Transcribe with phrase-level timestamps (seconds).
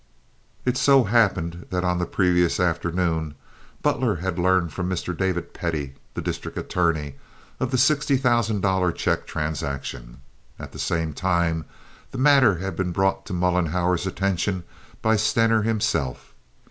[0.65, 3.35] It so happened that upon the previous afternoon
[3.83, 5.15] Butler had learned from Mr.
[5.15, 7.17] David Pettie, the district attorney,
[7.59, 10.21] of the sixty thousand dollar check transaction.
[10.57, 11.65] At the same time
[12.09, 14.63] the matter had been brought to Mollenhauer's attention
[15.03, 16.33] by Stener himself.